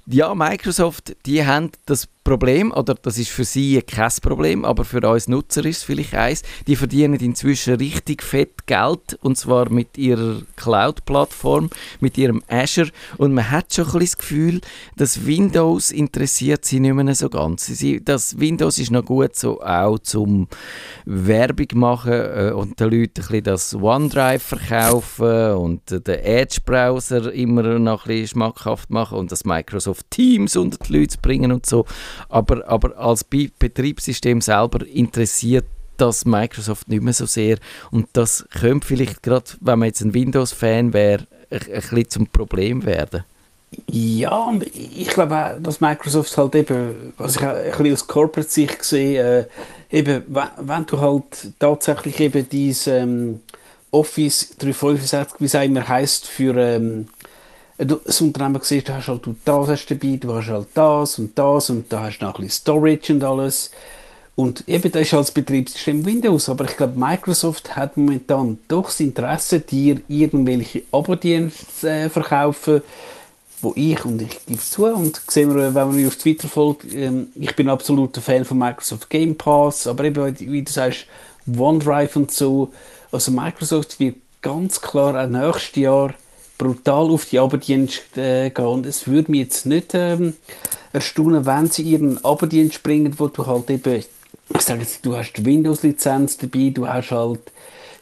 [0.08, 5.02] ja, Microsoft, die haben das Problem, oder das ist für sie kein Problem, aber für
[5.08, 9.98] uns Nutzer ist es vielleicht eins, die verdienen inzwischen richtig fett Geld und zwar mit
[9.98, 14.62] ihrer Cloud-Plattform, mit ihrem Azure und man hat schon ein das Gefühl,
[14.96, 17.66] dass Windows interessiert sie nicht mehr so ganz.
[17.66, 20.48] Sie, das Windows ist noch gut so auch zum
[21.06, 27.64] Werbung machen äh, und den Leuten ein bisschen das OneDrive verkaufen und den Edge-Browser immer
[27.80, 31.86] noch ein bisschen schmackhaft machen und das Microsoft Teams unter die Leute bringen und so
[32.30, 35.66] aber, aber als Betriebssystem selber interessiert
[35.98, 37.58] das Microsoft nicht mehr so sehr
[37.92, 42.86] und das könnte vielleicht gerade, wenn man jetzt ein Windows-Fan wäre, ein, bisschen zum Problem
[42.86, 43.24] werden.
[43.92, 48.08] Ja, und ich glaube auch, dass Microsoft halt eben, was ich auch ein bisschen aus
[48.08, 49.48] Corporate-Sicht sehe,
[49.92, 53.42] äh, eben, wenn du halt tatsächlich eben dieses ähm,
[53.92, 57.08] Office 365, wie es immer heißt, für ähm,
[57.86, 61.38] das Unternehmen siehst, du hast halt du das hast dabei, du hast halt das und
[61.38, 63.72] das und da hast du noch ein bisschen Storage und alles.
[64.36, 69.00] Und eben, das ist als Betriebssystem Windows, aber ich glaube, Microsoft hat momentan doch das
[69.02, 72.82] Interesse, dir irgendwelche Abo-Dienste äh, verkaufen,
[73.62, 76.94] wo ich, und ich gebe zu, und sehen wir, wenn man mich auf Twitter folgt,
[76.94, 81.06] ähm, ich bin absoluter Fan von Microsoft Game Pass, aber eben, wie du sagst,
[81.58, 82.72] OneDrive und so,
[83.12, 86.14] also Microsoft wird ganz klar auch nächstes Jahr
[86.60, 88.66] brutal auf die Abenddienste äh, gehen.
[88.66, 90.36] Und es würde mich jetzt nicht ähm,
[90.94, 94.04] erstaunen, wenn sie ihren Abenddienst bringen, wo du halt eben,
[94.54, 97.40] ich sage jetzt, du hast die Windows-Lizenz dabei, du hast halt,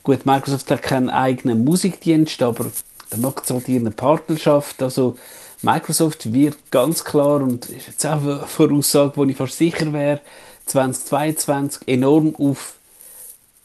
[0.04, 2.66] gut, Microsoft hat keinen eigenen Musikdienst, aber
[3.12, 5.16] dann macht es halt ihre Partnerschaft, also
[5.62, 10.20] Microsoft wird ganz klar, und ist jetzt auch eine Voraussage, wo ich fast sicher wäre,
[10.66, 12.74] 2022 enorm auf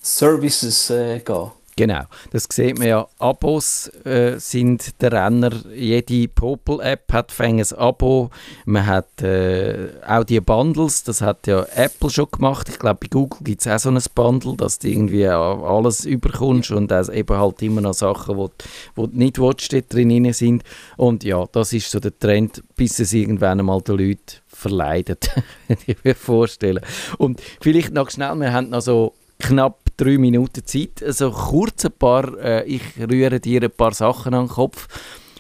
[0.02, 1.50] Services äh, gehen.
[1.75, 3.09] Genau, das sieht man ja.
[3.19, 5.53] Abos äh, sind der Renner.
[5.75, 8.29] Jede Popel-App hat ein Abo.
[8.67, 12.69] Man hat äh, auch die Bundles, das hat ja Apple schon gemacht.
[12.69, 16.73] Ich glaube, bei Google gibt es auch so ein Bundle, dass du irgendwie alles überkommst
[16.73, 18.51] und auch eben halt immer noch Sachen, die
[18.95, 20.65] du nicht willst, drin sind.
[20.99, 25.31] Und ja, das ist so der Trend, bis es irgendwann einmal den Leuten verleidet,
[25.87, 26.81] ich mir vorstellen.
[27.17, 31.03] Und vielleicht noch schnell, wir haben noch so knapp drei Minuten Zeit.
[31.05, 34.88] Also kurz ein paar, äh, ich rühre dir ein paar Sachen an den Kopf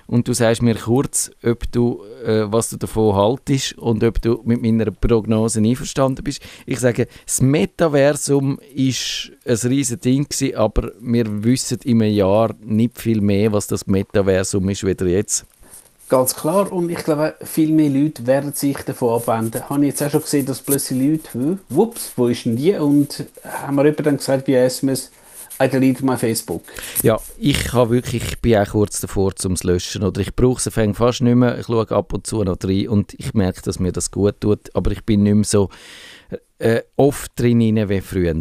[0.06, 4.42] und du sagst mir kurz, ob du, äh, was du davon haltest und ob du
[4.44, 6.42] mit meiner Prognose einverstanden bist.
[6.66, 13.00] Ich sage, das Metaversum ist ein riesiges Ding gewesen, aber wir wissen im Jahr nicht
[13.00, 15.46] viel mehr, was das Metaversum ist, wieder jetzt.
[16.12, 16.70] Ganz klar.
[16.70, 19.66] Und ich glaube, viel mehr Leute werden sich davon abwenden.
[19.70, 22.74] Habe ich jetzt auch schon gesehen, dass plötzlich Leute, wups, wo ist denn die?
[22.74, 25.10] Und haben wir dann gesagt bei SMS,
[25.58, 26.64] delete my Facebook.
[27.02, 30.74] Ja, ich habe wirklich, ich bin auch kurz davor zum löschen oder ich brauche es
[30.94, 31.58] fast nicht mehr.
[31.58, 34.68] Ich schaue ab und zu noch rein und ich merke, dass mir das gut tut,
[34.74, 35.70] aber ich bin nicht mehr so
[36.58, 38.34] äh, oft drin wie früher.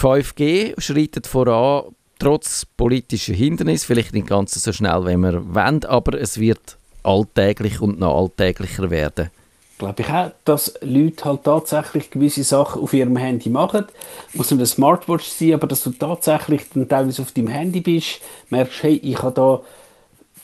[0.00, 6.20] 5G schreitet voran, trotz politischer Hindernisse, vielleicht nicht ganz so schnell, wie wir wollen, aber
[6.20, 9.30] es wird alltäglich und noch alltäglicher werden.
[9.78, 13.84] Glaube ich auch, dass Leute halt tatsächlich gewisse Sachen auf ihrem Handy machen.
[14.32, 18.20] Muss nicht eine Smartwatch sein, aber dass du tatsächlich dann teilweise auf deinem Handy bist,
[18.48, 19.60] merkst, hey, ich habe da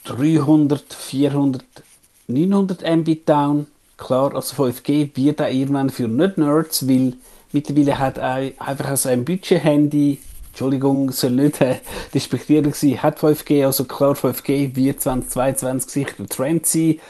[0.04, 1.64] 300, 400,
[2.28, 3.66] 900 MB down.
[3.96, 7.14] Klar, also 5G wird auch irgendwann für Nicht-Nerds, weil
[7.52, 10.18] mittlerweile hat auch einfach so ein Budget-Handy
[10.52, 11.76] Entschuldigung, soll nicht äh,
[12.12, 17.00] despektierlich sein, hat 5G, also klar, 5G wird 2022 sicher der Trend sein.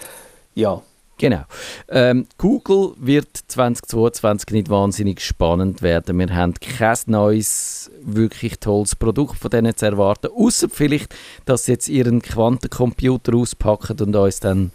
[0.55, 0.81] Ja.
[1.19, 1.43] Genau.
[1.89, 6.19] Ähm, Google wird 2022 nicht wahnsinnig spannend werden.
[6.21, 11.73] Wir haben kein neues, wirklich tolles Produkt von denen zu erwarten, außer vielleicht, dass sie
[11.73, 14.71] jetzt ihren Quantencomputer auspacken und uns dann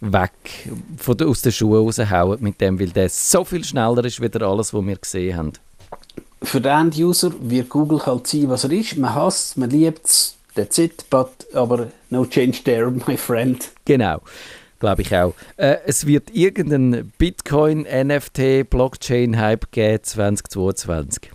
[0.00, 0.32] weg
[0.96, 4.74] von aus den Schuhen raushauen mit dem, weil der so viel schneller ist, wie alles,
[4.74, 5.52] was wir gesehen haben
[6.42, 8.96] für den End-User wird Google halt sein, was er ist.
[8.96, 13.70] Man hasst man liebt es, that's it, but, aber no change there, my friend.
[13.84, 14.20] Genau,
[14.78, 15.34] glaube ich auch.
[15.56, 21.30] Äh, es wird irgendeinen Bitcoin, NFT, Blockchain-Hype geben 2022.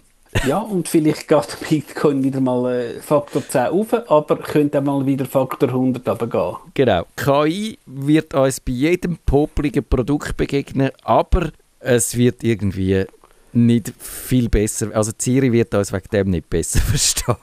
[0.47, 5.25] ja, und vielleicht geht Bitcoin wieder mal äh, Faktor 10 auf, aber könnte mal wieder
[5.25, 6.55] Faktor 100 runtergehen.
[6.73, 7.05] Genau.
[7.15, 13.05] KI wird uns bei jedem popligen Produkt begegnen, aber es wird irgendwie
[13.53, 14.89] nicht viel besser.
[14.93, 17.35] Also Siri wird uns wegen dem nicht besser verstehen.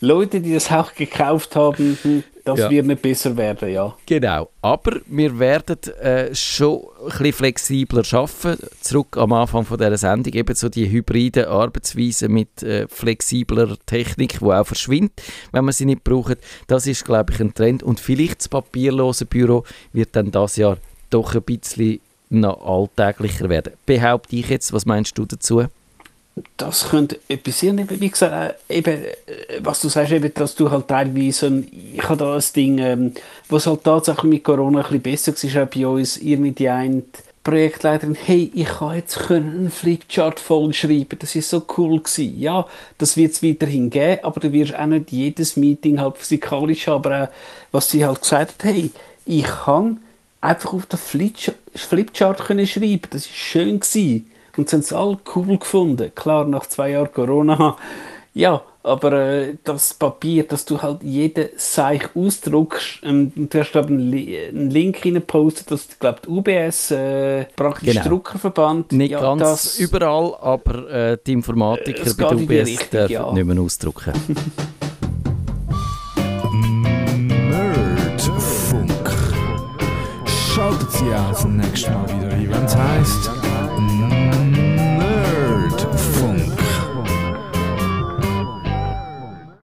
[0.00, 2.70] Leute, die das auch gekauft haben, hm, das ja.
[2.70, 3.96] wird nicht besser werden, ja.
[4.06, 8.62] Genau, aber wir werden äh, schon ein bisschen flexibler arbeiten.
[8.80, 14.38] Zurück am Anfang von dieser Sendung, eben so die hybride Arbeitsweise mit äh, flexibler Technik,
[14.38, 16.38] die auch verschwindet, wenn man sie nicht braucht.
[16.68, 17.82] Das ist, glaube ich, ein Trend.
[17.82, 20.78] Und vielleicht das papierlose Büro wird dann das Jahr
[21.10, 22.00] doch ein bisschen
[22.40, 23.72] noch alltäglicher werden.
[23.86, 25.64] Behaupte ich jetzt, was meinst du dazu?
[26.58, 29.14] Das könnte etwas sein, wie gesagt, äh, eben, äh,
[29.60, 33.12] was du sagst, eben, dass du halt teilweise, ich habe da ein Ding, ähm,
[33.48, 37.04] was halt tatsächlich mit Corona ein bisschen besser war, auch bei uns, mit die einen
[37.42, 42.38] Projektleiterin, hey, ich kann jetzt einen Flipchart voll schreiben, das ist so cool gewesen.
[42.38, 42.66] Ja,
[42.98, 47.04] das wird es weiterhin geben, aber du wirst auch nicht jedes Meeting halt physikalisch haben,
[47.04, 47.28] aber auch,
[47.72, 48.90] was sie halt gesagt hat, hey,
[49.24, 50.00] ich kann
[50.40, 53.08] einfach auf den Flipchart können schreiben.
[53.10, 54.30] Das war schön gewesen.
[54.56, 56.12] Und sie haben es alle cool gefunden.
[56.14, 57.76] Klar, nach zwei Jahren Corona.
[58.36, 63.88] Ja, aber äh, das Papier, dass du halt jeden Seich ausdruckst, ähm, du hast glaube
[63.88, 68.08] einen, einen Link reingepostet, dass glaube die UBS äh, praktisch genau.
[68.08, 68.92] Druckerverband.
[68.92, 73.32] Nicht ja, ganz das, überall, aber äh, die Informatiker bei der UBS Richtung, dürfen ja.
[73.32, 74.12] nicht mehr ausdrucken.
[81.14, 82.28] Auch das nächste Mal wieder.
[82.28, 83.30] Ein, wenn es heisst